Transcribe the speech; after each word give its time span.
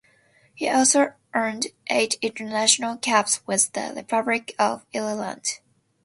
He 0.55 0.67
also 0.67 1.13
earned 1.35 1.67
eight 1.91 2.17
international 2.23 2.97
caps 2.97 3.45
with 3.45 3.71
the 3.73 3.93
Republic 3.95 4.55
of 4.57 4.83
Ireland. 4.95 5.59